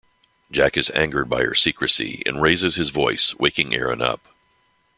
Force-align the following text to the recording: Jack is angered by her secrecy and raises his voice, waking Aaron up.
Jack 0.51 0.77
is 0.77 0.89
angered 0.95 1.29
by 1.29 1.43
her 1.43 1.53
secrecy 1.53 2.23
and 2.25 2.41
raises 2.41 2.73
his 2.75 2.89
voice, 2.89 3.35
waking 3.37 3.75
Aaron 3.75 4.01
up. 4.01 4.29